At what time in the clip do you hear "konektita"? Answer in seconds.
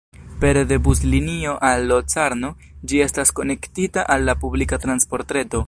3.41-4.07